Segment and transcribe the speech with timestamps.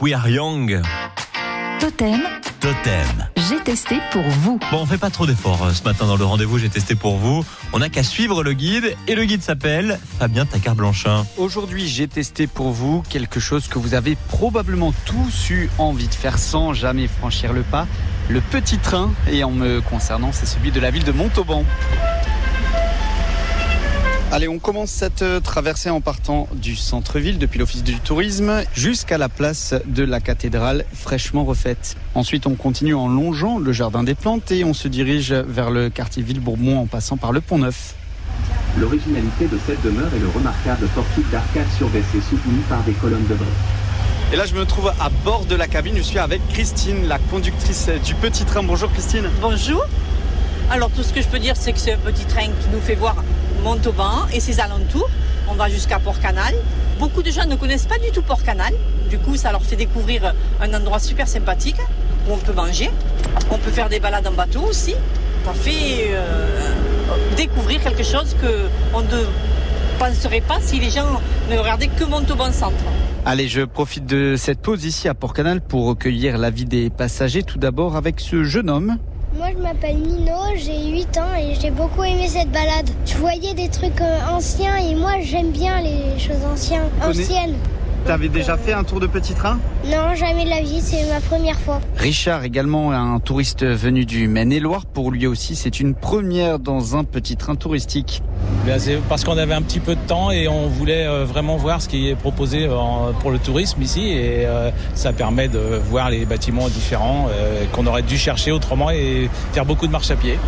[0.00, 0.80] We are young.
[1.80, 2.20] Totem,
[2.60, 3.26] Totem.
[3.34, 4.60] j'ai testé pour vous.
[4.70, 7.16] Bon, on fait pas trop d'efforts euh, ce matin dans le rendez-vous, j'ai testé pour
[7.16, 7.44] vous.
[7.72, 11.26] On n'a qu'à suivre le guide et le guide s'appelle Fabien Tacard-Blanchin.
[11.36, 16.14] Aujourd'hui, j'ai testé pour vous quelque chose que vous avez probablement tous eu envie de
[16.14, 17.88] faire sans jamais franchir le pas.
[18.28, 21.64] Le petit train, et en me concernant, c'est celui de la ville de Montauban.
[24.30, 29.16] Allez, on commence cette euh, traversée en partant du centre-ville depuis l'office du tourisme jusqu'à
[29.16, 31.96] la place de la cathédrale fraîchement refaite.
[32.14, 35.88] Ensuite, on continue en longeant le jardin des plantes et on se dirige vers le
[35.88, 37.94] quartier Ville-Bourbon en passant par le Pont Neuf.
[38.78, 43.34] L'originalité de cette demeure est le remarquable portique d'arcade surbaissé soutenu par des colonnes de
[43.34, 43.48] briques.
[44.34, 45.96] Et là, je me trouve à bord de la cabine.
[45.96, 48.62] Je suis avec Christine, la conductrice du petit train.
[48.62, 49.30] Bonjour Christine.
[49.40, 49.86] Bonjour.
[50.70, 52.80] Alors tout ce que je peux dire, c'est que c'est un petit train qui nous
[52.80, 53.16] fait voir
[53.62, 55.08] Montauban et ses alentours.
[55.48, 56.54] On va jusqu'à Port-Canal.
[56.98, 58.72] Beaucoup de gens ne connaissent pas du tout Port-Canal.
[59.08, 61.80] Du coup, ça leur fait découvrir un endroit super sympathique
[62.28, 62.90] où on peut manger.
[63.50, 64.94] On peut faire des balades en bateau aussi.
[65.44, 66.74] Ça fait euh,
[67.36, 69.24] découvrir quelque chose qu'on ne
[69.98, 72.74] penserait pas si les gens ne regardaient que Montauban Centre.
[73.24, 77.42] Allez, je profite de cette pause ici à Port-Canal pour recueillir l'avis des passagers.
[77.42, 78.98] Tout d'abord avec ce jeune homme.
[79.38, 82.90] Moi, je m'appelle Nino, j'ai 8 ans et j'ai beaucoup aimé cette balade.
[83.06, 86.90] Je voyais des trucs euh, anciens et moi, j'aime bien les choses anciennes.
[87.00, 87.54] Anciennes.
[88.04, 91.20] T'avais déjà fait un tour de petit train Non, jamais de la vie, c'est ma
[91.20, 91.80] première fois.
[91.96, 94.86] Richard, également un touriste venu du Maine-et-Loire.
[94.86, 98.22] Pour lui aussi, c'est une première dans un petit train touristique.
[98.66, 101.56] Ben, c'est parce qu'on avait un petit peu de temps et on voulait euh, vraiment
[101.56, 105.58] voir ce qui est proposé euh, pour le tourisme ici et euh, ça permet de
[105.58, 107.28] voir les bâtiments différents
[107.72, 110.38] qu'on aurait dû chercher autrement et faire beaucoup de marche à pied.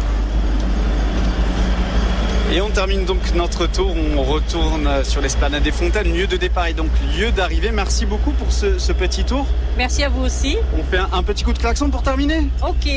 [2.53, 3.95] Et on termine donc notre tour.
[4.17, 6.13] On retourne sur l'esplanade des Fontaines.
[6.13, 7.71] Lieu de départ et donc lieu d'arrivée.
[7.71, 9.47] Merci beaucoup pour ce, ce petit tour.
[9.77, 10.57] Merci à vous aussi.
[10.77, 12.49] On fait un, un petit coup de klaxon pour terminer?
[12.67, 12.89] Ok.